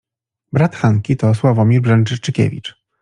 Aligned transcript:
Brat 0.53 0.75
Hanki 0.75 1.15
to 1.17 1.33
Sławomir 1.33 1.81
Brzęczyszczykiewicz. 1.81 2.75